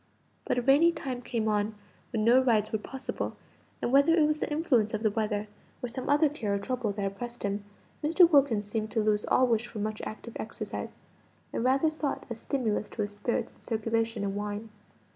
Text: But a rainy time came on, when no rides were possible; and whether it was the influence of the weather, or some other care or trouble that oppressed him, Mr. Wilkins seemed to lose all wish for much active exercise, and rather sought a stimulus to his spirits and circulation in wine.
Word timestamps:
But 0.45 0.57
a 0.57 0.63
rainy 0.63 0.91
time 0.91 1.21
came 1.21 1.47
on, 1.47 1.75
when 2.11 2.23
no 2.25 2.41
rides 2.41 2.71
were 2.71 2.79
possible; 2.79 3.35
and 3.83 3.91
whether 3.91 4.15
it 4.15 4.25
was 4.25 4.39
the 4.39 4.49
influence 4.51 4.95
of 4.95 5.03
the 5.03 5.11
weather, 5.11 5.47
or 5.83 5.89
some 5.89 6.09
other 6.09 6.27
care 6.27 6.55
or 6.55 6.57
trouble 6.57 6.91
that 6.93 7.05
oppressed 7.05 7.43
him, 7.43 7.63
Mr. 8.03 8.27
Wilkins 8.27 8.65
seemed 8.65 8.89
to 8.93 9.03
lose 9.03 9.25
all 9.25 9.45
wish 9.45 9.67
for 9.67 9.77
much 9.77 10.01
active 10.03 10.33
exercise, 10.39 10.89
and 11.53 11.63
rather 11.63 11.91
sought 11.91 12.25
a 12.31 12.35
stimulus 12.35 12.89
to 12.89 13.03
his 13.03 13.13
spirits 13.15 13.53
and 13.53 13.61
circulation 13.61 14.23
in 14.23 14.33
wine. 14.33 14.69